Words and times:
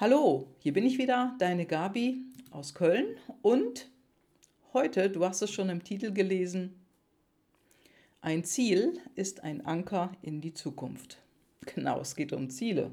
Hallo, 0.00 0.46
hier 0.60 0.72
bin 0.72 0.86
ich 0.86 0.96
wieder, 0.96 1.34
deine 1.40 1.66
Gabi 1.66 2.22
aus 2.52 2.72
Köln 2.72 3.16
und 3.42 3.90
heute, 4.72 5.10
du 5.10 5.24
hast 5.24 5.42
es 5.42 5.50
schon 5.50 5.70
im 5.70 5.82
Titel 5.82 6.12
gelesen, 6.12 6.76
ein 8.20 8.44
Ziel 8.44 9.00
ist 9.16 9.42
ein 9.42 9.66
Anker 9.66 10.12
in 10.22 10.40
die 10.40 10.54
Zukunft. 10.54 11.18
Genau, 11.74 11.98
es 11.98 12.14
geht 12.14 12.32
um 12.32 12.48
Ziele. 12.48 12.92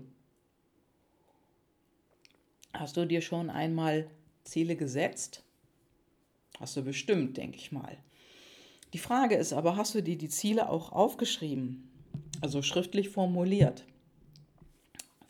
Hast 2.73 2.97
du 2.97 3.05
dir 3.05 3.21
schon 3.21 3.51
einmal 3.51 4.09
Ziele 4.43 4.75
gesetzt? 4.75 5.43
Hast 6.59 6.75
du 6.75 6.81
bestimmt, 6.81 7.37
denke 7.37 7.57
ich 7.57 7.71
mal. 7.71 7.99
Die 8.93 8.97
Frage 8.97 9.35
ist 9.35 9.53
aber, 9.53 9.77
hast 9.77 9.93
du 9.93 10.01
dir 10.01 10.17
die 10.17 10.29
Ziele 10.29 10.69
auch 10.71 10.91
aufgeschrieben, 10.91 11.87
also 12.41 12.63
schriftlich 12.63 13.09
formuliert? 13.09 13.85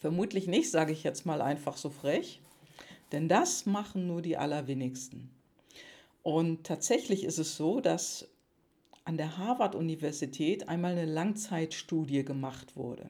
Vermutlich 0.05 0.45
nicht, 0.45 0.69
sage 0.69 0.91
ich 0.91 1.03
jetzt 1.03 1.25
mal 1.25 1.41
einfach 1.41 1.77
so 1.77 1.89
frech, 1.89 2.39
denn 3.11 3.27
das 3.27 3.66
machen 3.66 4.05
nur 4.05 4.21
die 4.21 4.38
allerwenigsten. 4.38 5.31
Und 6.21 6.63
tatsächlich 6.63 7.23
ist 7.23 7.39
es 7.39 7.57
so, 7.57 7.81
dass 7.81 8.27
an 9.03 9.17
der 9.17 9.39
Harvard-Universität 9.39 10.70
einmal 10.70 10.91
eine 10.91 11.11
Langzeitstudie 11.11 12.23
gemacht 12.23 12.75
wurde. 12.75 13.09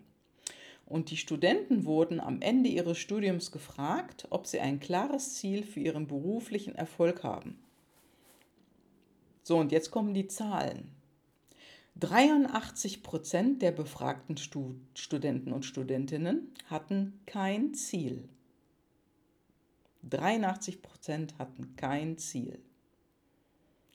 Und 0.86 1.12
die 1.12 1.18
Studenten 1.18 1.84
wurden 1.84 2.22
am 2.22 2.42
Ende 2.42 2.70
ihres 2.70 2.98
Studiums 2.98 3.52
gefragt, 3.52 4.28
ob 4.30 4.48
sie 4.48 4.62
ein 4.62 4.80
klares 4.80 5.34
Ziel 5.34 5.64
für 5.64 5.82
ihren 5.82 6.08
beruflichen 6.08 6.76
Erfolg 6.76 7.24
haben. 7.24 7.60
So, 9.44 9.58
und 9.58 9.74
jetzt 9.74 9.92
kommen 9.92 10.14
die 10.14 10.28
Zahlen. 10.28 10.95
83 11.98 13.04
Prozent 13.04 13.62
der 13.62 13.72
befragten 13.72 14.36
Studenten 14.36 15.54
und 15.54 15.64
Studentinnen 15.64 16.54
hatten 16.70 17.22
kein 17.26 17.74
Ziel. 17.74 18.28
83 20.04 20.82
Prozent 20.82 21.38
hatten 21.40 21.78
kein 21.78 22.18
Ziel. 22.18 22.60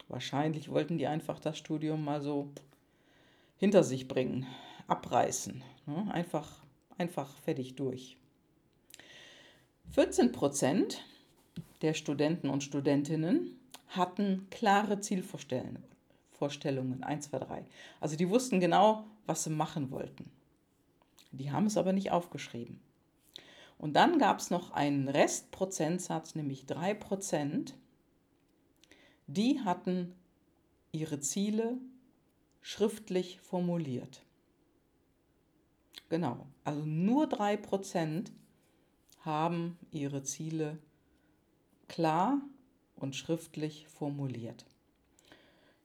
Wahrscheinlich 0.09 0.70
wollten 0.70 0.97
die 0.97 1.07
einfach 1.07 1.39
das 1.41 1.59
Studium 1.59 2.03
mal 2.03 2.23
so 2.23 2.51
hinter 3.59 3.84
sich 3.84 4.09
bringen, 4.09 4.47
abreißen. 4.87 5.62
Ne? 5.85 6.09
Einfach, 6.11 6.64
einfach 6.97 7.37
fertig 7.41 7.77
durch. 7.77 8.17
14 9.91 10.33
Prozent 10.33 11.05
der 11.83 11.92
Studenten 11.92 12.48
und 12.48 12.64
Studentinnen 12.64 13.61
hatten 13.89 14.47
klare 14.51 15.01
Zielvorstellungen 15.01 15.91
Vorstellungen, 16.41 17.02
1, 17.05 17.28
2, 17.28 17.38
3. 17.38 17.66
Also 18.00 18.16
die 18.16 18.30
wussten 18.30 18.60
genau, 18.60 19.05
was 19.27 19.44
sie 19.44 19.50
machen 19.50 19.91
wollten. 19.91 20.30
Die 21.33 21.52
haben 21.52 21.66
es 21.66 21.77
aber 21.77 21.92
nicht 21.92 22.12
aufgeschrieben. 22.12 22.80
Und 23.77 23.92
dann 23.92 24.19
gab 24.19 24.38
es 24.38 24.48
noch 24.48 24.70
einen 24.70 25.08
Restprozentsatz, 25.08 26.34
nämlich 26.34 26.64
3 26.64 26.94
Prozent, 26.94 27.74
die 29.27 29.61
hatten 29.61 30.14
ihre 30.92 31.20
Ziele 31.20 31.77
schriftlich 32.62 33.38
formuliert. 33.41 34.22
Genau, 36.08 36.46
also 36.64 36.86
nur 36.86 37.27
3 37.27 37.58
Prozent 37.58 38.33
haben 39.20 39.78
ihre 39.91 40.22
Ziele 40.22 40.78
klar 41.86 42.41
und 42.96 43.14
schriftlich 43.14 43.88
formuliert. 43.88 44.64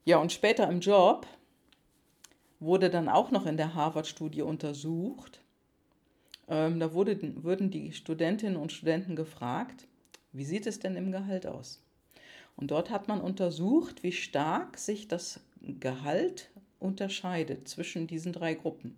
Ja, 0.06 0.18
und 0.18 0.30
später 0.30 0.70
im 0.70 0.78
Job 0.78 1.26
wurde 2.60 2.90
dann 2.90 3.08
auch 3.08 3.32
noch 3.32 3.44
in 3.44 3.56
der 3.56 3.74
Harvard-Studie 3.74 4.42
untersucht. 4.42 5.40
Ähm, 6.48 6.78
da 6.78 6.94
wurde, 6.94 7.18
wurden 7.42 7.72
die 7.72 7.92
Studentinnen 7.92 8.56
und 8.56 8.70
Studenten 8.70 9.16
gefragt, 9.16 9.88
wie 10.32 10.44
sieht 10.44 10.68
es 10.68 10.78
denn 10.78 10.94
im 10.94 11.10
Gehalt 11.10 11.48
aus? 11.48 11.82
Und 12.54 12.70
dort 12.70 12.88
hat 12.90 13.08
man 13.08 13.20
untersucht, 13.20 14.04
wie 14.04 14.12
stark 14.12 14.78
sich 14.78 15.08
das 15.08 15.40
Gehalt 15.60 16.50
unterscheidet 16.78 17.66
zwischen 17.66 18.06
diesen 18.06 18.32
drei 18.32 18.54
Gruppen. 18.54 18.96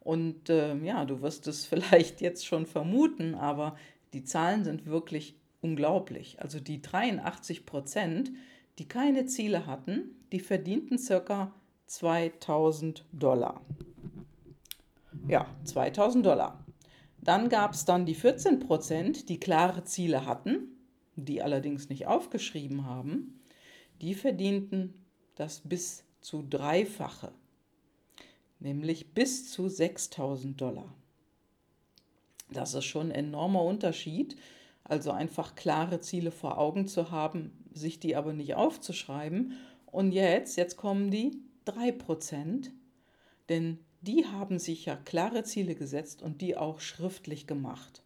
Und 0.00 0.50
äh, 0.50 0.76
ja, 0.76 1.06
du 1.06 1.22
wirst 1.22 1.46
es 1.46 1.64
vielleicht 1.72 2.20
jetzt 2.20 2.44
schon 2.44 2.66
vermuten, 2.66 3.34
aber 3.34 3.78
die 4.12 4.24
Zahlen 4.24 4.64
sind 4.64 4.84
wirklich 4.84 5.36
unglaublich. 5.62 6.38
Also 6.42 6.60
die 6.60 6.82
83 6.82 7.64
Prozent, 7.64 8.30
die 8.78 8.88
keine 8.88 9.26
Ziele 9.26 9.66
hatten, 9.66 10.16
die 10.32 10.40
verdienten 10.40 10.98
circa 10.98 11.52
2000 11.86 13.04
Dollar. 13.12 13.60
Ja, 15.28 15.46
2000 15.64 16.24
Dollar. 16.24 16.64
Dann 17.18 17.48
gab 17.48 17.74
es 17.74 17.84
dann 17.84 18.06
die 18.06 18.14
14 18.14 18.60
Prozent, 18.60 19.28
die 19.28 19.40
klare 19.40 19.84
Ziele 19.84 20.24
hatten, 20.24 20.68
die 21.16 21.42
allerdings 21.42 21.88
nicht 21.88 22.06
aufgeschrieben 22.06 22.86
haben. 22.86 23.40
Die 24.00 24.14
verdienten 24.14 24.94
das 25.34 25.60
bis 25.64 26.04
zu 26.20 26.42
dreifache, 26.48 27.32
nämlich 28.58 29.12
bis 29.12 29.50
zu 29.50 29.68
6000 29.68 30.60
Dollar. 30.60 30.94
Das 32.50 32.74
ist 32.74 32.84
schon 32.84 33.08
ein 33.08 33.26
enormer 33.26 33.62
Unterschied. 33.62 34.36
Also 34.84 35.12
einfach 35.12 35.54
klare 35.54 36.00
Ziele 36.00 36.30
vor 36.30 36.58
Augen 36.58 36.88
zu 36.88 37.10
haben, 37.10 37.52
sich 37.72 38.00
die 38.00 38.16
aber 38.16 38.32
nicht 38.32 38.54
aufzuschreiben 38.54 39.54
und 39.86 40.12
jetzt, 40.12 40.56
jetzt 40.56 40.76
kommen 40.76 41.10
die 41.10 41.42
3%, 41.66 42.70
denn 43.48 43.78
die 44.00 44.26
haben 44.26 44.58
sich 44.58 44.86
ja 44.86 44.96
klare 44.96 45.44
Ziele 45.44 45.74
gesetzt 45.74 46.22
und 46.22 46.40
die 46.40 46.56
auch 46.56 46.80
schriftlich 46.80 47.46
gemacht. 47.46 48.02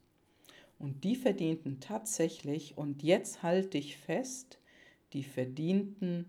Und 0.79 1.05
die 1.05 1.15
verdienten 1.15 1.81
tatsächlich, 1.81 2.77
und 2.77 3.03
jetzt 3.03 3.43
halte 3.43 3.79
ich 3.79 3.97
fest, 3.97 4.59
die 5.13 5.23
verdienten 5.23 6.27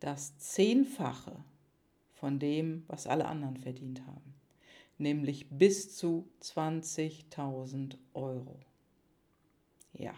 das 0.00 0.36
Zehnfache 0.38 1.42
von 2.12 2.38
dem, 2.38 2.84
was 2.86 3.06
alle 3.06 3.26
anderen 3.26 3.56
verdient 3.56 4.06
haben, 4.06 4.34
nämlich 4.98 5.48
bis 5.48 5.96
zu 5.96 6.28
20.000 6.42 7.96
Euro. 8.14 8.60
Ja. 9.94 10.14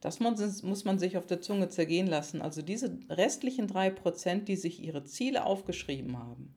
Das 0.00 0.20
muss 0.20 0.84
man 0.84 0.98
sich 0.98 1.16
auf 1.16 1.26
der 1.26 1.40
Zunge 1.40 1.68
zergehen 1.70 2.06
lassen. 2.06 2.42
Also 2.42 2.60
diese 2.62 2.98
restlichen 3.08 3.66
drei 3.66 3.90
Prozent, 3.90 4.48
die 4.48 4.56
sich 4.56 4.82
ihre 4.82 5.04
Ziele 5.04 5.46
aufgeschrieben 5.46 6.18
haben, 6.18 6.54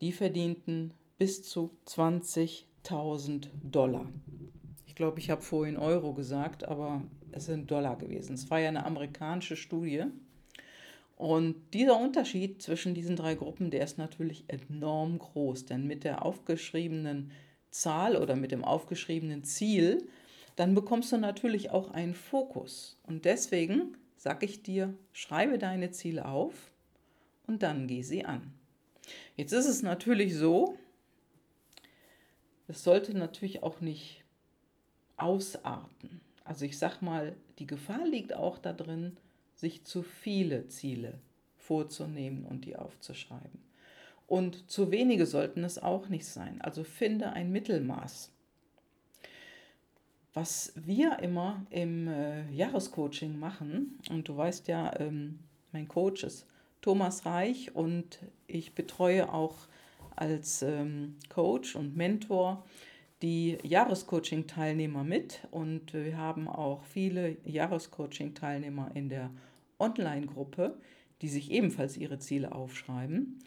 die 0.00 0.12
verdienten 0.12 0.92
bis 1.18 1.42
zu 1.42 1.70
20.000 1.86 3.48
Dollar. 3.62 4.08
Ich 4.86 4.94
glaube, 4.94 5.20
ich 5.20 5.30
habe 5.30 5.42
vorhin 5.42 5.76
Euro 5.76 6.12
gesagt, 6.12 6.66
aber 6.66 7.02
es 7.32 7.46
sind 7.46 7.70
Dollar 7.70 7.96
gewesen. 7.96 8.34
Es 8.34 8.50
war 8.50 8.58
ja 8.58 8.68
eine 8.68 8.84
amerikanische 8.84 9.56
Studie. 9.56 10.04
Und 11.16 11.54
dieser 11.74 12.00
Unterschied 12.00 12.62
zwischen 12.62 12.94
diesen 12.94 13.14
drei 13.14 13.34
Gruppen, 13.34 13.70
der 13.70 13.84
ist 13.84 13.98
natürlich 13.98 14.44
enorm 14.48 15.18
groß, 15.18 15.66
denn 15.66 15.86
mit 15.86 16.02
der 16.04 16.24
aufgeschriebenen 16.24 17.30
Zahl 17.70 18.16
oder 18.16 18.36
mit 18.36 18.52
dem 18.52 18.64
aufgeschriebenen 18.64 19.44
Ziel 19.44 20.08
dann 20.60 20.74
bekommst 20.74 21.10
du 21.10 21.16
natürlich 21.16 21.70
auch 21.70 21.90
einen 21.90 22.14
Fokus. 22.14 22.98
Und 23.04 23.24
deswegen 23.24 23.96
sage 24.18 24.44
ich 24.44 24.62
dir, 24.62 24.92
schreibe 25.14 25.56
deine 25.56 25.90
Ziele 25.90 26.26
auf 26.26 26.70
und 27.46 27.62
dann 27.62 27.86
geh 27.86 28.02
sie 28.02 28.26
an. 28.26 28.52
Jetzt 29.36 29.52
ist 29.52 29.64
es 29.64 29.80
natürlich 29.80 30.36
so, 30.36 30.76
es 32.68 32.84
sollte 32.84 33.16
natürlich 33.16 33.62
auch 33.62 33.80
nicht 33.80 34.22
ausarten. 35.16 36.20
Also 36.44 36.66
ich 36.66 36.76
sage 36.76 37.02
mal, 37.06 37.34
die 37.58 37.66
Gefahr 37.66 38.06
liegt 38.06 38.34
auch 38.34 38.58
darin, 38.58 39.16
sich 39.54 39.84
zu 39.84 40.02
viele 40.02 40.68
Ziele 40.68 41.20
vorzunehmen 41.56 42.44
und 42.44 42.66
die 42.66 42.76
aufzuschreiben. 42.76 43.62
Und 44.26 44.70
zu 44.70 44.90
wenige 44.90 45.24
sollten 45.24 45.64
es 45.64 45.78
auch 45.78 46.10
nicht 46.10 46.26
sein. 46.26 46.60
Also 46.60 46.84
finde 46.84 47.32
ein 47.32 47.50
Mittelmaß. 47.50 48.30
Was 50.32 50.72
wir 50.76 51.18
immer 51.18 51.66
im 51.70 52.06
äh, 52.06 52.48
Jahrescoaching 52.52 53.38
machen, 53.38 53.98
und 54.10 54.28
du 54.28 54.36
weißt 54.36 54.68
ja, 54.68 54.98
ähm, 55.00 55.40
mein 55.72 55.88
Coach 55.88 56.22
ist 56.22 56.46
Thomas 56.82 57.26
Reich 57.26 57.74
und 57.74 58.20
ich 58.46 58.74
betreue 58.74 59.32
auch 59.32 59.56
als 60.14 60.62
ähm, 60.62 61.16
Coach 61.28 61.74
und 61.74 61.96
Mentor 61.96 62.64
die 63.22 63.58
Jahrescoaching-Teilnehmer 63.64 65.04
mit. 65.04 65.46
Und 65.50 65.92
wir 65.92 66.16
haben 66.16 66.48
auch 66.48 66.84
viele 66.84 67.36
Jahrescoaching-Teilnehmer 67.44 68.92
in 68.94 69.08
der 69.08 69.30
Online-Gruppe, 69.78 70.78
die 71.22 71.28
sich 71.28 71.50
ebenfalls 71.50 71.96
ihre 71.96 72.18
Ziele 72.18 72.52
aufschreiben. 72.52 73.40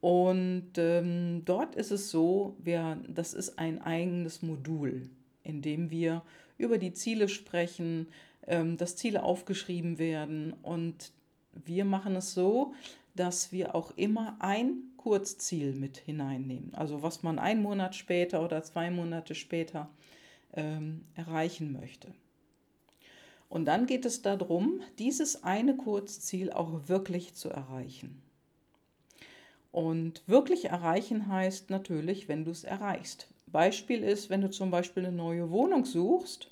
Und 0.00 0.72
ähm, 0.76 1.42
dort 1.44 1.74
ist 1.74 1.90
es 1.90 2.10
so, 2.10 2.56
wir, 2.62 2.98
das 3.08 3.34
ist 3.34 3.58
ein 3.58 3.80
eigenes 3.82 4.42
Modul 4.42 5.08
indem 5.48 5.90
wir 5.90 6.22
über 6.58 6.78
die 6.78 6.92
Ziele 6.92 7.28
sprechen, 7.28 8.08
ähm, 8.46 8.76
dass 8.76 8.96
Ziele 8.96 9.22
aufgeschrieben 9.22 9.98
werden. 9.98 10.52
Und 10.62 11.12
wir 11.52 11.84
machen 11.84 12.14
es 12.16 12.34
so, 12.34 12.74
dass 13.14 13.50
wir 13.50 13.74
auch 13.74 13.92
immer 13.96 14.36
ein 14.40 14.82
Kurzziel 14.96 15.72
mit 15.72 15.96
hineinnehmen. 15.96 16.74
Also 16.74 17.02
was 17.02 17.22
man 17.22 17.38
einen 17.38 17.62
Monat 17.62 17.94
später 17.94 18.44
oder 18.44 18.62
zwei 18.62 18.90
Monate 18.90 19.34
später 19.34 19.88
ähm, 20.54 21.04
erreichen 21.14 21.72
möchte. 21.72 22.12
Und 23.48 23.64
dann 23.64 23.86
geht 23.86 24.04
es 24.04 24.20
darum, 24.20 24.82
dieses 24.98 25.42
eine 25.42 25.76
Kurzziel 25.76 26.52
auch 26.52 26.88
wirklich 26.88 27.34
zu 27.34 27.48
erreichen. 27.48 28.22
Und 29.72 30.22
wirklich 30.26 30.66
erreichen 30.66 31.28
heißt 31.28 31.70
natürlich, 31.70 32.28
wenn 32.28 32.44
du 32.44 32.50
es 32.50 32.64
erreichst. 32.64 33.28
Beispiel 33.50 34.02
ist, 34.02 34.30
wenn 34.30 34.40
du 34.40 34.50
zum 34.50 34.70
Beispiel 34.70 35.06
eine 35.06 35.16
neue 35.16 35.50
Wohnung 35.50 35.84
suchst 35.84 36.50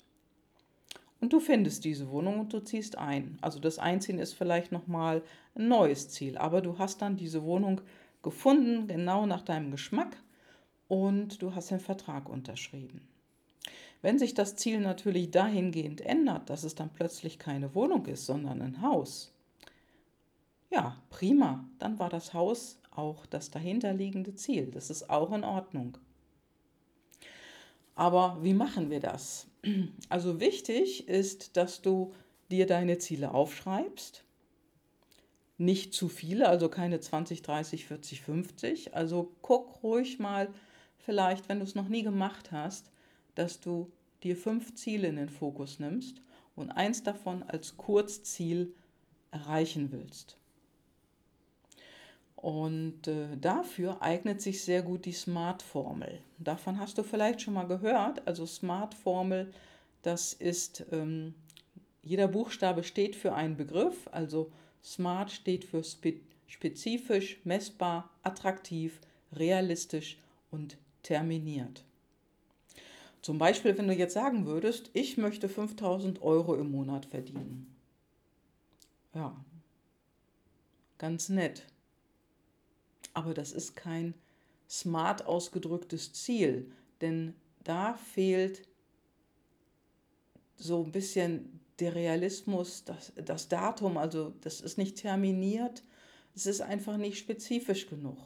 und 1.19 1.33
du 1.33 1.39
findest 1.39 1.85
diese 1.85 2.09
Wohnung 2.09 2.39
und 2.39 2.53
du 2.53 2.59
ziehst 2.59 2.97
ein. 2.97 3.37
Also 3.41 3.59
das 3.59 3.79
Einziehen 3.79 4.19
ist 4.19 4.33
vielleicht 4.33 4.71
nochmal 4.71 5.23
ein 5.55 5.67
neues 5.67 6.09
Ziel, 6.09 6.37
aber 6.37 6.61
du 6.61 6.77
hast 6.77 7.01
dann 7.01 7.17
diese 7.17 7.43
Wohnung 7.43 7.81
gefunden, 8.21 8.87
genau 8.87 9.25
nach 9.25 9.41
deinem 9.41 9.71
Geschmack 9.71 10.17
und 10.87 11.41
du 11.41 11.55
hast 11.55 11.71
den 11.71 11.79
Vertrag 11.79 12.29
unterschrieben. 12.29 13.07
Wenn 14.01 14.19
sich 14.19 14.33
das 14.33 14.55
Ziel 14.55 14.79
natürlich 14.79 15.31
dahingehend 15.31 16.01
ändert, 16.01 16.49
dass 16.49 16.63
es 16.63 16.75
dann 16.75 16.89
plötzlich 16.89 17.39
keine 17.39 17.73
Wohnung 17.73 18.05
ist, 18.05 18.25
sondern 18.25 18.61
ein 18.61 18.81
Haus, 18.81 19.33
ja, 20.69 20.97
prima, 21.09 21.67
dann 21.79 21.97
war 21.97 22.09
das 22.09 22.33
Haus 22.33 22.79
auch 22.91 23.25
das 23.25 23.51
dahinterliegende 23.51 24.35
Ziel. 24.35 24.67
Das 24.67 24.89
ist 24.89 25.09
auch 25.09 25.31
in 25.31 25.43
Ordnung. 25.43 25.97
Aber 27.97 28.37
wie 28.43 28.53
machen 28.53 28.91
wir 28.91 28.99
das? 28.99 29.47
Also 30.07 30.39
wichtig 30.39 31.09
ist, 31.09 31.57
dass 31.57 31.81
du 31.81 32.13
dir 32.51 32.67
deine 32.67 32.99
Ziele 32.99 33.31
aufschreibst. 33.31 34.23
Nicht 35.57 35.95
zu 35.95 36.07
viele, 36.07 36.47
also 36.47 36.69
keine 36.69 36.99
20, 36.99 37.41
30, 37.41 37.85
40, 37.87 38.21
50. 38.21 38.95
Also 38.95 39.35
guck 39.41 39.81
ruhig 39.81 40.19
mal, 40.19 40.47
vielleicht, 40.99 41.49
wenn 41.49 41.57
du 41.57 41.65
es 41.65 41.73
noch 41.73 41.89
nie 41.89 42.03
gemacht 42.03 42.51
hast, 42.51 42.91
dass 43.33 43.59
du 43.59 43.91
dir 44.21 44.37
fünf 44.37 44.75
Ziele 44.75 45.07
in 45.07 45.15
den 45.15 45.29
Fokus 45.29 45.79
nimmst 45.79 46.21
und 46.55 46.69
eins 46.69 47.01
davon 47.01 47.41
als 47.41 47.77
Kurzziel 47.77 48.75
erreichen 49.31 49.91
willst. 49.91 50.37
Und 52.37 53.07
äh, 53.07 53.35
dafür 53.35 54.01
eignet 54.03 54.41
sich 54.41 54.63
sehr 54.63 54.83
gut 54.83 55.05
die 55.05 55.11
Smart-Formel. 55.11 56.21
Davon 56.37 56.79
hast 56.79 56.97
du 56.99 57.03
vielleicht 57.03 57.41
schon 57.41 57.55
mal 57.55 57.67
gehört. 57.67 58.25
Also 58.27 58.45
Smart-Formel, 58.45 59.51
das 60.03 60.33
ist, 60.33 60.85
ähm, 60.91 61.33
jeder 62.03 62.27
Buchstabe 62.27 62.83
steht 62.83 63.15
für 63.15 63.33
einen 63.33 63.57
Begriff. 63.57 64.07
Also 64.11 64.51
Smart 64.83 65.31
steht 65.31 65.65
für 65.65 65.83
spe 65.83 66.13
spezifisch, 66.49 67.41
messbar, 67.43 68.09
attraktiv, 68.23 69.01
realistisch 69.33 70.17
und 70.49 70.77
terminiert. 71.03 71.83
Zum 73.21 73.37
Beispiel, 73.37 73.77
wenn 73.77 73.89
du 73.89 73.93
jetzt 73.93 74.13
sagen 74.13 74.45
würdest, 74.45 74.89
ich 74.93 75.17
möchte 75.17 75.49
5000 75.49 76.21
Euro 76.21 76.55
im 76.55 76.71
Monat 76.71 77.07
verdienen. 77.07 77.75
Ja, 79.13 79.35
ganz 80.97 81.27
nett. 81.27 81.65
Aber 83.17 83.33
das 83.33 83.51
ist 83.51 83.75
kein 83.75 84.13
smart 84.69 85.25
ausgedrücktes 85.25 86.13
Ziel, 86.13 86.71
denn 87.01 87.33
da 87.63 87.95
fehlt 87.95 88.61
so 90.55 90.83
ein 90.83 90.91
bisschen 90.91 91.59
der 91.79 91.95
Realismus, 91.95 92.83
das, 92.83 93.11
das 93.15 93.47
Datum, 93.47 93.97
also 93.97 94.35
das 94.41 94.61
ist 94.61 94.77
nicht 94.77 94.97
terminiert, 94.97 95.81
es 96.35 96.45
ist 96.45 96.61
einfach 96.61 96.97
nicht 96.97 97.17
spezifisch 97.17 97.89
genug. 97.89 98.19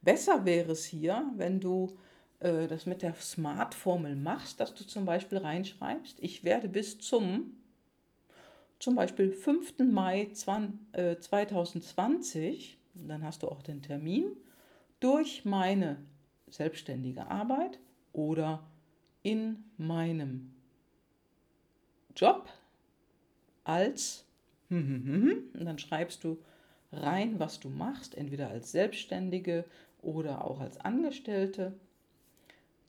Besser 0.00 0.46
wäre 0.46 0.72
es 0.72 0.86
hier, 0.86 1.30
wenn 1.36 1.60
du 1.60 1.98
äh, 2.38 2.68
das 2.68 2.86
mit 2.86 3.02
der 3.02 3.14
Smart-Formel 3.14 4.16
machst, 4.16 4.60
dass 4.60 4.72
du 4.72 4.86
zum 4.86 5.04
Beispiel 5.04 5.36
reinschreibst, 5.36 6.16
ich 6.20 6.42
werde 6.42 6.70
bis 6.70 6.98
zum 7.00 7.58
zum 8.78 8.94
Beispiel 8.94 9.30
5. 9.30 9.80
Mai 9.80 10.30
2020, 10.32 12.72
äh, 12.72 12.81
dann 12.94 13.22
hast 13.22 13.42
du 13.42 13.48
auch 13.48 13.62
den 13.62 13.82
Termin, 13.82 14.36
durch 15.00 15.44
meine 15.44 15.96
selbstständige 16.48 17.26
Arbeit 17.26 17.78
oder 18.12 18.62
in 19.22 19.64
meinem 19.76 20.54
Job 22.14 22.48
als, 23.64 24.24
und 25.54 25.64
dann 25.64 25.78
schreibst 25.78 26.24
du 26.24 26.38
rein, 26.92 27.38
was 27.38 27.60
du 27.60 27.68
machst, 27.68 28.16
entweder 28.16 28.48
als 28.48 28.72
Selbstständige 28.72 29.64
oder 30.02 30.44
auch 30.44 30.60
als 30.60 30.78
Angestellte 30.78 31.74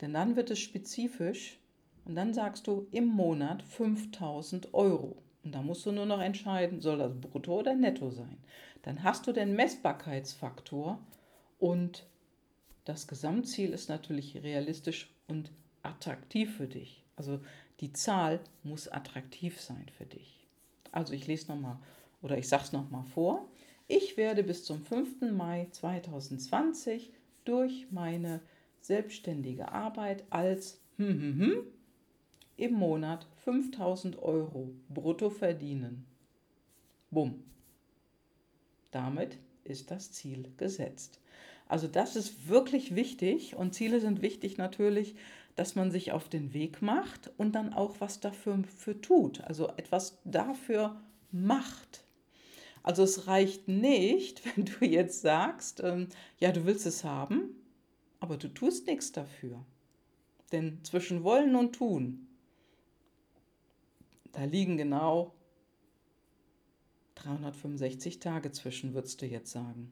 denn 0.04 0.12
dann 0.12 0.36
wird 0.36 0.52
es 0.52 0.60
spezifisch 0.60 1.58
und 2.04 2.16
dann 2.16 2.34
sagst 2.34 2.68
du 2.68 2.88
im 2.92 3.06
Monat 3.06 3.64
5000 3.64 4.74
Euro. 4.74 5.23
Und 5.44 5.54
da 5.54 5.62
musst 5.62 5.86
du 5.86 5.92
nur 5.92 6.06
noch 6.06 6.22
entscheiden, 6.22 6.80
soll 6.80 6.98
das 6.98 7.14
brutto 7.20 7.60
oder 7.60 7.76
netto 7.76 8.10
sein. 8.10 8.38
Dann 8.84 9.04
hast 9.04 9.28
du 9.28 9.34
den 9.34 9.56
Messbarkeitsfaktor 9.56 11.00
und 11.60 12.06
das 12.86 13.08
Gesamtziel 13.08 13.72
ist 13.72 13.90
natürlich 13.90 14.42
realistisch 14.44 15.10
und 15.28 15.52
attraktiv 15.84 16.56
für 16.58 16.68
dich. 16.68 17.04
Also 17.16 17.40
die 17.80 17.94
Zahl 17.94 18.40
muss 18.64 18.88
attraktiv 18.88 19.60
sein 19.60 19.86
für 19.98 20.06
dich. 20.06 20.48
Also 20.92 21.14
ich 21.14 21.28
lese 21.28 21.52
nochmal 21.52 21.78
oder 22.22 22.38
ich 22.38 22.48
sage 22.48 22.64
es 22.64 22.72
nochmal 22.72 23.06
vor. 23.06 23.48
Ich 23.88 24.16
werde 24.16 24.44
bis 24.44 24.64
zum 24.64 24.82
5. 24.82 25.32
Mai 25.32 25.68
2020 25.72 27.12
durch 27.46 27.88
meine 27.92 28.42
selbstständige 28.82 29.72
Arbeit 29.72 30.24
als 30.30 30.80
hm, 30.98 31.08
hm, 31.08 31.40
hm, 31.40 31.68
im 32.58 32.74
Monat 32.74 33.28
5000 33.44 34.22
Euro 34.22 34.70
brutto 34.90 35.30
verdienen. 35.30 36.06
Bumm. 37.12 37.44
Damit 38.92 39.38
ist 39.64 39.92
das 39.92 40.12
Ziel 40.12 40.52
gesetzt. 40.58 41.20
Also 41.68 41.88
das 41.88 42.16
ist 42.16 42.48
wirklich 42.48 42.96
wichtig 42.96 43.56
und 43.56 43.74
Ziele 43.74 44.00
sind 44.00 44.22
wichtig 44.22 44.58
natürlich, 44.58 45.16
dass 45.56 45.76
man 45.76 45.92
sich 45.92 46.12
auf 46.12 46.30
den 46.30 46.54
Weg 46.54 46.82
macht 46.82 47.32
und 47.38 47.54
dann 47.54 47.74
auch 47.74 47.96
was 48.00 48.20
dafür 48.20 48.64
für 48.76 49.00
tut, 49.00 49.42
also 49.42 49.68
etwas 49.78 50.20
dafür 50.26 51.02
macht. 51.32 52.04
Also 52.82 53.04
es 53.04 53.28
reicht 53.28 53.68
nicht, 53.68 54.42
wenn 54.56 54.66
du 54.66 54.86
jetzt 54.86 55.22
sagst, 55.22 55.82
ähm, 55.84 56.10
ja, 56.40 56.52
du 56.52 56.66
willst 56.66 56.86
es 56.86 57.04
haben, 57.04 57.56
aber 58.20 58.38
du 58.38 58.48
tust 58.48 58.88
nichts 58.88 59.12
dafür. 59.12 59.66
Denn 60.52 60.84
zwischen 60.84 61.24
Wollen 61.24 61.56
und 61.56 61.74
Tun, 61.74 62.28
da 64.34 64.44
liegen 64.44 64.78
genau 64.78 65.34
365 67.16 68.20
Tage 68.20 68.52
zwischen, 68.52 68.94
würdest 68.94 69.22
du 69.22 69.26
jetzt 69.26 69.52
sagen. 69.52 69.92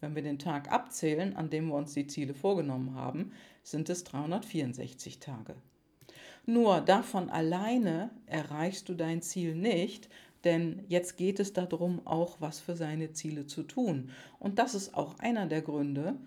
Wenn 0.00 0.14
wir 0.14 0.22
den 0.22 0.38
Tag 0.38 0.70
abzählen, 0.70 1.34
an 1.34 1.48
dem 1.48 1.68
wir 1.68 1.76
uns 1.76 1.94
die 1.94 2.06
Ziele 2.06 2.34
vorgenommen 2.34 2.94
haben, 2.94 3.32
sind 3.62 3.88
es 3.88 4.04
364 4.04 5.18
Tage. 5.18 5.54
Nur 6.46 6.82
davon 6.82 7.30
alleine 7.30 8.10
erreichst 8.26 8.88
du 8.90 8.94
dein 8.94 9.22
Ziel 9.22 9.54
nicht, 9.54 10.10
denn 10.44 10.84
jetzt 10.88 11.16
geht 11.16 11.40
es 11.40 11.54
darum, 11.54 12.06
auch 12.06 12.36
was 12.40 12.60
für 12.60 12.76
seine 12.76 13.12
Ziele 13.12 13.46
zu 13.46 13.62
tun. 13.62 14.10
Und 14.38 14.58
das 14.58 14.74
ist 14.74 14.94
auch 14.94 15.18
einer 15.20 15.46
der 15.46 15.62
Gründe, 15.62 16.18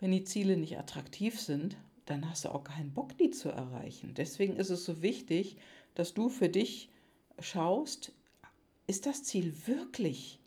wenn 0.00 0.10
die 0.10 0.24
Ziele 0.24 0.56
nicht 0.56 0.78
attraktiv 0.78 1.40
sind, 1.40 1.76
dann 2.06 2.28
hast 2.28 2.44
du 2.44 2.48
auch 2.48 2.64
keinen 2.64 2.92
Bock, 2.92 3.16
die 3.18 3.30
zu 3.30 3.50
erreichen. 3.50 4.14
Deswegen 4.14 4.56
ist 4.56 4.70
es 4.70 4.84
so 4.84 5.02
wichtig, 5.02 5.56
dass 5.96 6.14
du 6.14 6.28
für 6.28 6.48
dich 6.48 6.88
schaust, 7.40 8.12
ist 8.86 9.06
das 9.06 9.24
Ziel 9.24 9.52
wirklich 9.66 10.38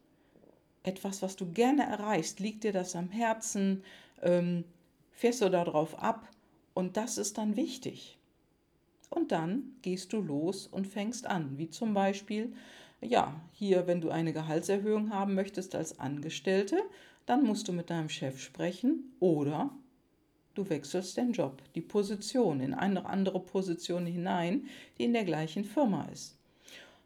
etwas, 0.84 1.22
was 1.22 1.36
du 1.36 1.52
gerne 1.52 1.84
erreichst? 1.84 2.40
Liegt 2.40 2.64
dir 2.64 2.72
das 2.72 2.96
am 2.96 3.10
Herzen? 3.10 3.84
Ähm, 4.22 4.64
fährst 5.12 5.42
du 5.42 5.50
darauf 5.50 6.00
ab? 6.00 6.30
Und 6.74 6.96
das 6.96 7.18
ist 7.18 7.38
dann 7.38 7.58
wichtig. 7.58 8.18
Und 9.10 9.32
dann 9.32 9.76
gehst 9.82 10.14
du 10.14 10.22
los 10.22 10.68
und 10.68 10.88
fängst 10.88 11.26
an, 11.26 11.58
wie 11.58 11.70
zum 11.70 11.94
Beispiel, 11.94 12.54
ja, 13.02 13.42
hier, 13.52 13.88
wenn 13.88 14.02
du 14.02 14.10
eine 14.10 14.34
Gehaltserhöhung 14.34 15.12
haben 15.12 15.34
möchtest 15.34 15.76
als 15.76 16.00
Angestellte, 16.00 16.82
dann 17.26 17.44
musst 17.44 17.68
du 17.68 17.74
mit 17.74 17.90
deinem 17.90 18.10
Chef 18.10 18.40
sprechen 18.40 19.16
oder 19.20 19.72
du 20.56 20.70
wechselst 20.70 21.18
den 21.18 21.32
Job, 21.32 21.62
die 21.76 21.82
Position 21.82 22.60
in 22.60 22.74
eine 22.74 23.06
andere 23.06 23.40
Position 23.40 24.06
hinein, 24.06 24.68
die 24.98 25.06
in 25.06 25.14
der 25.14 25.26
gleichen 25.26 25.64
Firma 25.64 26.06
ist. 26.06 26.38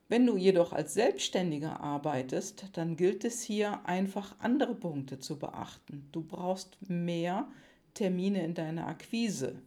Wenn 0.10 0.26
du 0.26 0.38
jedoch 0.38 0.74
als 0.74 0.94
Selbstständiger 0.94 1.80
arbeitest, 1.80 2.66
dann 2.74 2.96
gilt 2.98 3.24
es 3.26 3.42
hier 3.42 3.86
einfach 3.88 4.36
andere 4.40 4.76
Punkte 4.76 5.20
zu 5.20 5.40
beachten. 5.40 6.08
Du 6.12 6.22
brauchst 6.22 6.78
mehr 6.88 7.48
Termine 7.94 8.44
in 8.44 8.54
deiner 8.54 8.88
Akquise. 8.88 9.62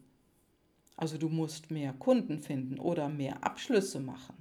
Also 0.96 1.18
du 1.18 1.28
musst 1.28 1.70
mehr 1.70 1.92
Kunden 1.92 2.38
finden 2.38 2.78
oder 2.78 3.08
mehr 3.08 3.44
Abschlüsse 3.44 4.00
machen. 4.00 4.36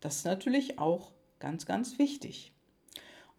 Das 0.00 0.16
ist 0.16 0.24
natürlich 0.24 0.78
auch 0.78 1.12
ganz, 1.38 1.66
ganz 1.66 1.98
wichtig. 1.98 2.52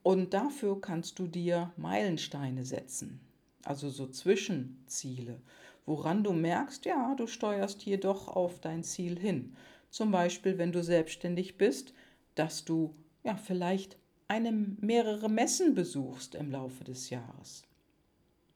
Und 0.04 0.34
dafür 0.34 0.82
kannst 0.82 1.20
du 1.20 1.28
dir 1.28 1.72
Meilensteine 1.78 2.66
setzen, 2.66 3.22
also 3.66 3.90
so 3.90 4.08
Zwischenziele. 4.08 5.42
woran 5.86 6.24
du 6.24 6.32
merkst, 6.32 6.86
ja, 6.86 7.14
du 7.16 7.28
steuerst 7.28 7.82
hier 7.82 8.00
doch 8.00 8.30
auf 8.30 8.62
dein 8.62 8.84
Ziel 8.84 9.20
hin. 9.20 9.54
Zum 9.90 10.12
Beispiel, 10.12 10.58
wenn 10.58 10.72
du 10.72 10.82
selbstständig 10.82 11.58
bist, 11.58 11.94
dass 12.36 12.64
du 12.64 12.96
ja 13.24 13.36
vielleicht 13.36 13.98
eine 14.28 14.52
mehrere 14.52 15.30
Messen 15.30 15.76
besuchst 15.76 16.36
im 16.36 16.52
Laufe 16.52 16.84
des 16.84 17.10
Jahres. 17.10 17.64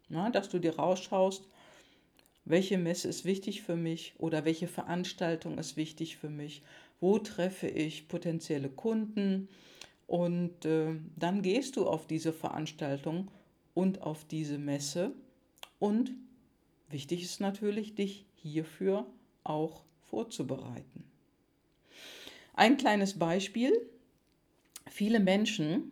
Na, 0.10 0.30
dass 0.30 0.48
du 0.50 0.60
dir 0.60 0.78
rausschaust, 0.78 1.48
welche 2.46 2.78
Messe 2.78 3.10
ist 3.10 3.26
wichtig 3.26 3.62
für 3.62 3.76
mich 3.76 4.14
oder 4.20 4.46
welche 4.46 4.68
Veranstaltung 4.68 5.58
ist 5.58 5.76
wichtig 5.76 6.16
für 6.16 6.30
mich, 6.30 6.64
wo 7.02 7.20
treffe 7.20 7.68
ich 7.68 8.08
potenzielle 8.08 8.70
Kunden 8.70 9.50
und 10.08 10.66
äh, 10.66 10.96
dann 11.18 11.42
gehst 11.42 11.76
du 11.76 11.86
auf 11.86 12.08
diese 12.08 12.32
Veranstaltung 12.32 13.28
und 13.78 14.02
auf 14.02 14.26
diese 14.26 14.58
Messe 14.58 15.14
und 15.78 16.12
wichtig 16.90 17.22
ist 17.22 17.40
natürlich, 17.40 17.94
dich 17.94 18.26
hierfür 18.34 19.06
auch 19.44 19.84
vorzubereiten. 20.08 21.04
Ein 22.56 22.78
kleines 22.78 23.20
Beispiel. 23.20 23.72
Viele 24.90 25.20
Menschen, 25.20 25.92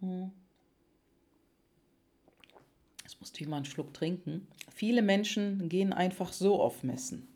hm, 0.00 0.32
jetzt 3.04 3.20
musste 3.20 3.42
ich 3.42 3.46
mal 3.46 3.58
einen 3.58 3.64
Schluck 3.64 3.94
trinken, 3.94 4.48
viele 4.74 5.00
Menschen 5.00 5.68
gehen 5.68 5.92
einfach 5.92 6.32
so 6.32 6.60
auf 6.60 6.82
Messen. 6.82 7.28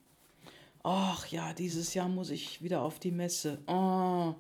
Ach 0.83 1.25
ja, 1.29 1.53
dieses 1.53 1.95
Jahr 1.95 2.09
muss 2.09 2.31
ich 2.31 2.65
wieder 2.65 2.83
auf 2.83 2.99
die 2.99 3.13
Messe. 3.13 3.63
Oh, 3.69 4.35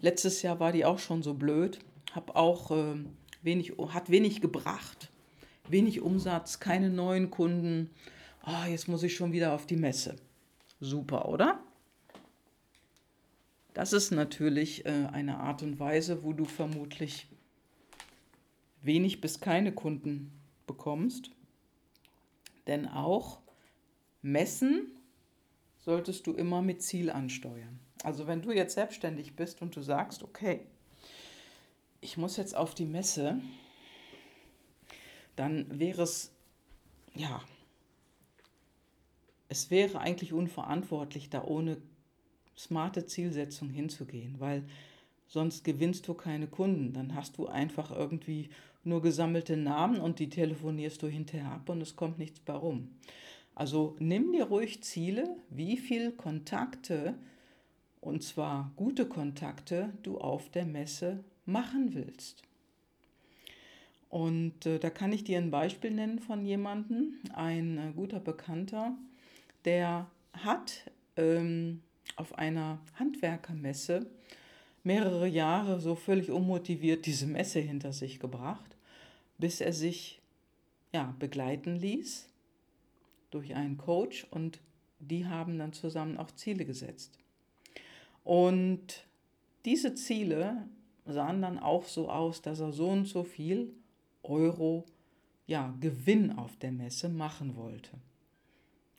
letztes 0.00 0.42
Jahr 0.42 0.60
war 0.60 0.70
die 0.70 0.84
auch 0.84 1.00
schon 1.00 1.24
so 1.24 1.34
blöd. 1.34 1.80
Hab 2.14 2.36
auch 2.36 2.70
äh, 2.70 2.94
wenig, 3.46 3.72
hat 3.88 4.10
wenig 4.10 4.42
gebracht. 4.42 5.10
Wenig 5.68 6.02
Umsatz, 6.02 6.60
keine 6.60 6.90
neuen 6.90 7.30
Kunden. 7.30 7.90
Ah, 8.42 8.66
jetzt 8.66 8.88
muss 8.88 9.02
ich 9.02 9.16
schon 9.16 9.32
wieder 9.32 9.54
auf 9.54 9.66
die 9.66 9.76
Messe. 9.76 10.16
Super, 10.78 11.28
oder? 11.28 11.58
Das 13.72 13.92
ist 13.92 14.10
natürlich 14.10 14.84
äh, 14.84 15.08
eine 15.12 15.38
Art 15.38 15.62
und 15.62 15.80
Weise, 15.80 16.22
wo 16.22 16.32
du 16.32 16.44
vermutlich 16.44 17.28
wenig 18.82 19.20
bis 19.20 19.40
keine 19.40 19.72
Kunden 19.72 20.32
bekommst. 20.66 21.30
Denn 22.66 22.86
auch 22.86 23.40
Messen 24.22 24.92
solltest 25.78 26.26
du 26.26 26.32
immer 26.32 26.62
mit 26.62 26.82
Ziel 26.82 27.10
ansteuern. 27.10 27.78
Also 28.02 28.26
wenn 28.26 28.42
du 28.42 28.52
jetzt 28.52 28.74
selbstständig 28.74 29.36
bist 29.36 29.62
und 29.62 29.74
du 29.74 29.82
sagst, 29.82 30.22
okay, 30.22 30.66
ich 32.06 32.16
muss 32.16 32.36
jetzt 32.36 32.54
auf 32.54 32.72
die 32.72 32.86
Messe, 32.86 33.40
dann 35.34 35.66
wäre 35.76 36.02
es, 36.02 36.30
ja, 37.16 37.42
es 39.48 39.72
wäre 39.72 39.98
eigentlich 39.98 40.32
unverantwortlich, 40.32 41.30
da 41.30 41.42
ohne 41.42 41.78
smarte 42.56 43.06
Zielsetzung 43.06 43.70
hinzugehen, 43.70 44.36
weil 44.38 44.62
sonst 45.26 45.64
gewinnst 45.64 46.06
du 46.06 46.14
keine 46.14 46.46
Kunden. 46.46 46.92
Dann 46.92 47.16
hast 47.16 47.38
du 47.38 47.48
einfach 47.48 47.90
irgendwie 47.90 48.50
nur 48.84 49.02
gesammelte 49.02 49.56
Namen 49.56 50.00
und 50.00 50.20
die 50.20 50.30
telefonierst 50.30 51.02
du 51.02 51.08
hinterher 51.08 51.50
ab 51.50 51.68
und 51.68 51.80
es 51.80 51.96
kommt 51.96 52.20
nichts 52.20 52.38
bei 52.38 52.54
rum. 52.54 52.94
Also 53.56 53.96
nimm 53.98 54.32
dir 54.32 54.44
ruhig 54.44 54.80
Ziele, 54.84 55.36
wie 55.50 55.76
viel 55.76 56.12
Kontakte, 56.12 57.14
und 58.00 58.22
zwar 58.22 58.70
gute 58.76 59.08
Kontakte, 59.08 59.92
du 60.04 60.18
auf 60.18 60.50
der 60.50 60.66
Messe 60.66 61.24
machen 61.46 61.94
willst. 61.94 62.42
Und 64.08 64.66
äh, 64.66 64.78
da 64.78 64.90
kann 64.90 65.12
ich 65.12 65.24
dir 65.24 65.38
ein 65.38 65.50
Beispiel 65.50 65.90
nennen 65.90 66.18
von 66.18 66.44
jemandem, 66.44 67.14
ein 67.32 67.78
äh, 67.78 67.92
guter 67.94 68.20
Bekannter, 68.20 68.96
der 69.64 70.06
hat 70.32 70.90
ähm, 71.16 71.82
auf 72.14 72.38
einer 72.38 72.78
Handwerkermesse 72.98 74.06
mehrere 74.84 75.26
Jahre 75.26 75.80
so 75.80 75.96
völlig 75.96 76.30
unmotiviert 76.30 77.06
diese 77.06 77.26
Messe 77.26 77.58
hinter 77.58 77.92
sich 77.92 78.20
gebracht, 78.20 78.76
bis 79.38 79.60
er 79.60 79.72
sich 79.72 80.20
ja, 80.92 81.14
begleiten 81.18 81.76
ließ 81.76 82.28
durch 83.30 83.54
einen 83.54 83.76
Coach 83.76 84.26
und 84.30 84.60
die 85.00 85.26
haben 85.26 85.58
dann 85.58 85.72
zusammen 85.72 86.16
auch 86.16 86.30
Ziele 86.30 86.64
gesetzt. 86.64 87.18
Und 88.24 89.04
diese 89.64 89.94
Ziele 89.94 90.68
sahen 91.06 91.42
dann 91.42 91.58
auch 91.58 91.84
so 91.84 92.10
aus, 92.10 92.42
dass 92.42 92.60
er 92.60 92.72
so 92.72 92.88
und 92.88 93.06
so 93.06 93.24
viel 93.24 93.74
Euro 94.22 94.84
ja, 95.46 95.74
Gewinn 95.80 96.32
auf 96.32 96.56
der 96.56 96.72
Messe 96.72 97.08
machen 97.08 97.56
wollte. 97.56 97.92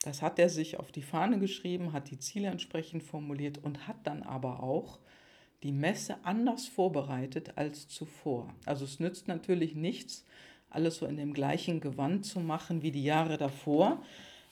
Das 0.02 0.22
hat 0.22 0.38
er 0.38 0.48
sich 0.48 0.78
auf 0.78 0.92
die 0.92 1.02
Fahne 1.02 1.38
geschrieben, 1.38 1.92
hat 1.92 2.10
die 2.10 2.18
Ziele 2.18 2.48
entsprechend 2.48 3.02
formuliert 3.02 3.58
und 3.58 3.86
hat 3.86 4.06
dann 4.06 4.22
aber 4.22 4.62
auch 4.62 5.00
die 5.62 5.72
Messe 5.72 6.16
anders 6.24 6.68
vorbereitet 6.68 7.52
als 7.56 7.88
zuvor. 7.88 8.54
Also 8.64 8.84
es 8.84 9.00
nützt 9.00 9.28
natürlich 9.28 9.74
nichts, 9.74 10.24
alles 10.70 10.96
so 10.96 11.06
in 11.06 11.16
dem 11.16 11.34
gleichen 11.34 11.80
Gewand 11.80 12.24
zu 12.24 12.40
machen 12.40 12.82
wie 12.82 12.92
die 12.92 13.02
Jahre 13.02 13.38
davor. 13.38 14.02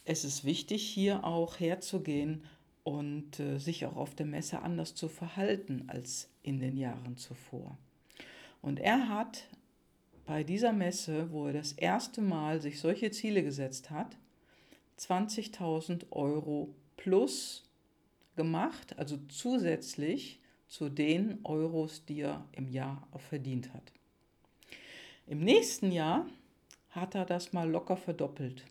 Es 0.04 0.24
ist 0.24 0.44
wichtig, 0.44 0.82
hier 0.82 1.24
auch 1.24 1.60
herzugehen 1.60 2.42
und 2.86 3.40
äh, 3.40 3.58
sich 3.58 3.84
auch 3.84 3.96
auf 3.96 4.14
der 4.14 4.26
Messe 4.26 4.62
anders 4.62 4.94
zu 4.94 5.08
verhalten 5.08 5.86
als 5.88 6.28
in 6.44 6.60
den 6.60 6.76
Jahren 6.76 7.16
zuvor. 7.16 7.76
Und 8.62 8.78
er 8.78 9.08
hat 9.08 9.48
bei 10.24 10.44
dieser 10.44 10.72
Messe, 10.72 11.32
wo 11.32 11.48
er 11.48 11.52
das 11.52 11.72
erste 11.72 12.22
Mal 12.22 12.60
sich 12.60 12.78
solche 12.78 13.10
Ziele 13.10 13.42
gesetzt 13.42 13.90
hat, 13.90 14.16
20.000 15.00 16.12
Euro 16.12 16.76
plus 16.96 17.64
gemacht, 18.36 18.96
also 18.96 19.18
zusätzlich 19.26 20.38
zu 20.68 20.88
den 20.88 21.40
Euros, 21.42 22.04
die 22.04 22.20
er 22.20 22.46
im 22.52 22.68
Jahr 22.68 23.08
auch 23.10 23.20
verdient 23.20 23.74
hat. 23.74 23.92
Im 25.26 25.40
nächsten 25.40 25.90
Jahr 25.90 26.24
hat 26.90 27.16
er 27.16 27.24
das 27.24 27.52
mal 27.52 27.68
locker 27.68 27.96
verdoppelt. 27.96 28.64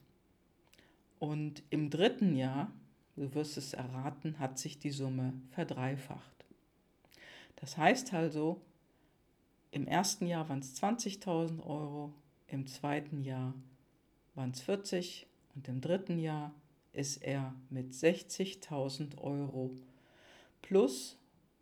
Und 1.19 1.63
im 1.69 1.89
dritten 1.89 2.37
Jahr, 2.37 2.71
du 3.15 3.33
wirst 3.33 3.57
es 3.57 3.73
erraten, 3.73 4.39
hat 4.39 4.59
sich 4.59 4.79
die 4.79 4.91
Summe 4.91 5.33
verdreifacht. 5.51 6.45
Das 7.57 7.77
heißt 7.77 8.13
also, 8.13 8.61
im 9.71 9.87
ersten 9.87 10.27
Jahr 10.27 10.47
waren 10.49 10.59
es 10.59 10.81
20.000 10.81 11.65
Euro, 11.65 12.13
im 12.47 12.67
zweiten 12.67 13.21
Jahr 13.23 13.53
waren 14.35 14.51
es 14.51 14.61
40 14.61 15.27
und 15.55 15.67
im 15.67 15.81
dritten 15.81 16.19
Jahr 16.19 16.53
ist 16.93 17.17
er 17.23 17.53
mit 17.69 17.93
60.000 17.93 19.17
Euro 19.17 19.71
plus 20.61 21.17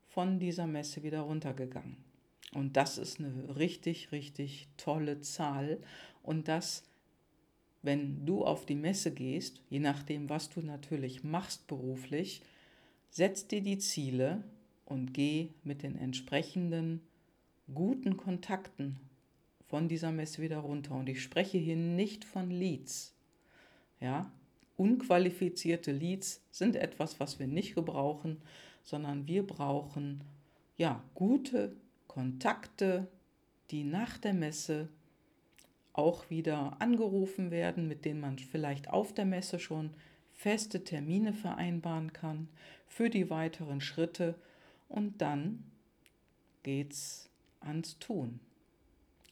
von 0.07 0.39
dieser 0.39 0.67
Messe 0.67 1.03
wieder 1.03 1.21
runtergegangen. 1.21 1.97
Und 2.53 2.77
das 2.77 2.97
ist 2.97 3.19
eine 3.19 3.55
richtig, 3.55 4.11
richtig 4.11 4.67
tolle 4.77 5.21
Zahl. 5.21 5.79
Und 6.21 6.47
das, 6.47 6.83
wenn 7.83 8.25
du 8.25 8.43
auf 8.43 8.65
die 8.65 8.75
Messe 8.75 9.11
gehst, 9.11 9.61
je 9.69 9.79
nachdem, 9.79 10.29
was 10.29 10.49
du 10.49 10.61
natürlich 10.61 11.23
machst 11.23 11.67
beruflich, 11.67 12.41
setz 13.09 13.47
dir 13.47 13.61
die 13.61 13.77
Ziele 13.77 14.43
und 14.85 15.13
geh 15.13 15.49
mit 15.63 15.83
den 15.83 15.97
entsprechenden 15.97 17.01
guten 17.73 18.17
Kontakten 18.17 18.99
von 19.67 19.87
dieser 19.87 20.11
Messe 20.11 20.41
wieder 20.41 20.59
runter. 20.59 20.95
Und 20.95 21.09
ich 21.09 21.21
spreche 21.21 21.57
hier 21.57 21.75
nicht 21.75 22.25
von 22.25 22.49
Leads. 22.49 23.13
Ja, 23.99 24.31
unqualifizierte 24.77 25.91
Leads 25.91 26.41
sind 26.51 26.75
etwas, 26.75 27.19
was 27.19 27.39
wir 27.39 27.47
nicht 27.47 27.75
gebrauchen, 27.75 28.41
sondern 28.83 29.27
wir 29.27 29.45
brauchen 29.45 30.23
ja 30.77 31.03
gute 31.15 31.75
Kontakte, 32.07 33.07
die 33.71 33.83
nach 33.83 34.17
der 34.17 34.33
Messe 34.33 34.89
auch 35.93 36.29
wieder 36.29 36.81
angerufen 36.81 37.51
werden, 37.51 37.87
mit 37.87 38.05
denen 38.05 38.19
man 38.19 38.39
vielleicht 38.39 38.89
auf 38.89 39.13
der 39.13 39.25
Messe 39.25 39.59
schon 39.59 39.91
feste 40.33 40.83
Termine 40.83 41.33
vereinbaren 41.33 42.11
kann 42.11 42.49
für 42.87 43.09
die 43.09 43.29
weiteren 43.29 43.79
Schritte 43.79 44.35
und 44.89 45.21
dann 45.21 45.63
geht's 46.63 47.29
ans 47.59 47.99
Tun, 47.99 48.39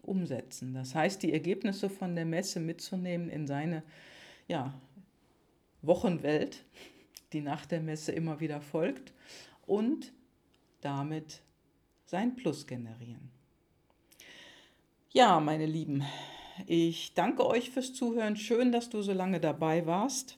umsetzen. 0.03 0.73
Das 0.73 0.95
heißt, 0.95 1.23
die 1.23 1.33
Ergebnisse 1.33 1.89
von 1.89 2.15
der 2.15 2.25
Messe 2.25 2.59
mitzunehmen 2.59 3.29
in 3.29 3.47
seine 3.47 3.83
ja, 4.47 4.79
Wochenwelt, 5.81 6.63
die 7.33 7.41
nach 7.41 7.65
der 7.65 7.81
Messe 7.81 8.11
immer 8.11 8.39
wieder 8.39 8.61
folgt 8.61 9.13
und 9.65 10.13
damit 10.81 11.41
sein 12.05 12.35
Plus 12.35 12.67
generieren. 12.67 13.31
Ja, 15.13 15.39
meine 15.39 15.65
Lieben, 15.65 16.03
ich 16.67 17.13
danke 17.13 17.45
euch 17.45 17.71
fürs 17.71 17.93
Zuhören. 17.93 18.35
Schön, 18.35 18.71
dass 18.71 18.89
du 18.89 19.01
so 19.01 19.13
lange 19.13 19.39
dabei 19.39 19.85
warst. 19.85 20.37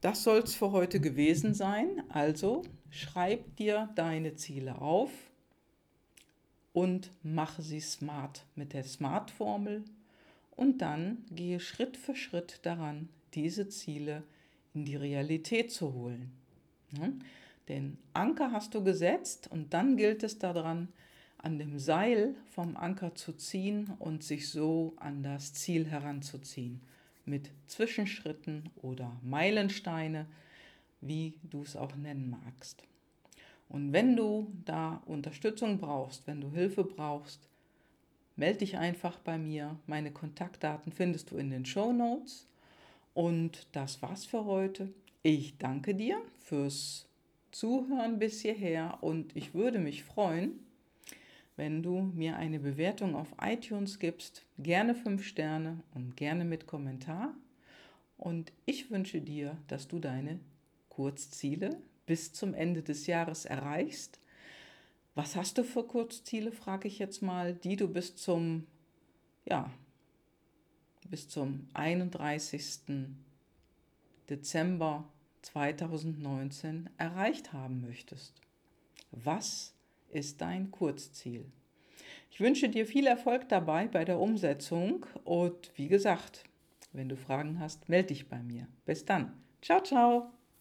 Das 0.00 0.22
soll 0.22 0.38
es 0.38 0.54
für 0.54 0.72
heute 0.72 1.00
gewesen 1.00 1.54
sein. 1.54 2.02
Also 2.08 2.62
schreib 2.90 3.56
dir 3.56 3.90
deine 3.94 4.34
Ziele 4.34 4.80
auf 4.80 5.10
und 6.72 7.10
mache 7.22 7.62
sie 7.62 7.80
smart 7.80 8.44
mit 8.54 8.72
der 8.72 8.84
Smart-Formel 8.84 9.84
und 10.56 10.78
dann 10.78 11.24
gehe 11.30 11.60
Schritt 11.60 11.96
für 11.96 12.14
Schritt 12.14 12.60
daran, 12.62 13.08
diese 13.34 13.68
Ziele 13.68 14.22
in 14.74 14.84
die 14.84 14.96
Realität 14.96 15.72
zu 15.72 15.92
holen. 15.94 16.32
Ja? 16.92 17.10
Den 17.68 17.98
Anker 18.14 18.52
hast 18.52 18.74
du 18.74 18.82
gesetzt 18.82 19.48
und 19.50 19.74
dann 19.74 19.96
gilt 19.96 20.22
es 20.22 20.38
daran, 20.38 20.88
an 21.38 21.58
dem 21.58 21.78
Seil 21.78 22.34
vom 22.50 22.76
Anker 22.76 23.14
zu 23.14 23.32
ziehen 23.32 23.92
und 23.98 24.22
sich 24.22 24.50
so 24.50 24.94
an 24.96 25.22
das 25.22 25.52
Ziel 25.54 25.86
heranzuziehen. 25.86 26.80
Mit 27.24 27.50
Zwischenschritten 27.66 28.70
oder 28.82 29.16
Meilensteine, 29.22 30.26
wie 31.00 31.34
du 31.42 31.62
es 31.62 31.76
auch 31.76 31.94
nennen 31.94 32.30
magst. 32.30 32.82
Und 33.68 33.92
wenn 33.92 34.16
du 34.16 34.50
da 34.64 35.02
Unterstützung 35.06 35.78
brauchst, 35.78 36.26
wenn 36.26 36.40
du 36.40 36.50
Hilfe 36.50 36.84
brauchst, 36.84 37.48
melde 38.36 38.60
dich 38.60 38.78
einfach 38.78 39.18
bei 39.18 39.36
mir. 39.36 39.76
Meine 39.86 40.10
Kontaktdaten 40.10 40.92
findest 40.92 41.30
du 41.30 41.36
in 41.36 41.50
den 41.50 41.66
Show 41.66 41.92
Notes. 41.92 42.46
Und 43.14 43.66
das 43.72 44.00
war's 44.00 44.24
für 44.24 44.44
heute. 44.44 44.88
Ich 45.22 45.58
danke 45.58 45.94
dir 45.94 46.20
fürs 46.38 47.06
Zuhören 47.50 48.18
bis 48.18 48.40
hierher 48.40 48.98
und 49.00 49.36
ich 49.36 49.54
würde 49.54 49.78
mich 49.78 50.04
freuen, 50.04 50.60
wenn 51.58 51.82
du 51.82 52.02
mir 52.14 52.36
eine 52.36 52.60
Bewertung 52.60 53.16
auf 53.16 53.34
iTunes 53.42 53.98
gibst. 53.98 54.46
Gerne 54.58 54.94
fünf 54.94 55.24
Sterne 55.26 55.82
und 55.92 56.16
gerne 56.16 56.44
mit 56.44 56.68
Kommentar. 56.68 57.34
Und 58.16 58.52
ich 58.64 58.92
wünsche 58.92 59.20
dir, 59.20 59.58
dass 59.66 59.88
du 59.88 59.98
deine 59.98 60.38
Kurzziele 60.88 61.76
bis 62.06 62.32
zum 62.32 62.54
Ende 62.54 62.82
des 62.82 63.08
Jahres 63.08 63.44
erreichst. 63.44 64.20
Was 65.16 65.34
hast 65.34 65.58
du 65.58 65.64
für 65.64 65.82
Kurzziele, 65.82 66.52
frage 66.52 66.86
ich 66.86 67.00
jetzt 67.00 67.22
mal, 67.22 67.54
die 67.54 67.74
du 67.74 67.88
bis 67.88 68.14
zum, 68.14 68.64
ja, 69.44 69.68
bis 71.10 71.28
zum 71.28 71.66
31. 71.74 73.08
Dezember 74.30 75.08
2019 75.42 76.88
erreicht 76.98 77.52
haben 77.52 77.80
möchtest. 77.80 78.40
Was 79.10 79.74
ist 80.10 80.40
dein 80.40 80.70
Kurzziel? 80.70 81.44
Ich 82.30 82.40
wünsche 82.40 82.68
dir 82.68 82.86
viel 82.86 83.06
Erfolg 83.06 83.48
dabei 83.48 83.88
bei 83.88 84.04
der 84.04 84.20
Umsetzung 84.20 85.06
und 85.24 85.72
wie 85.76 85.88
gesagt, 85.88 86.44
wenn 86.92 87.08
du 87.08 87.16
Fragen 87.16 87.58
hast, 87.60 87.88
melde 87.88 88.08
dich 88.08 88.28
bei 88.28 88.42
mir. 88.42 88.68
Bis 88.84 89.04
dann. 89.04 89.32
Ciao, 89.60 89.82
ciao. 89.82 90.37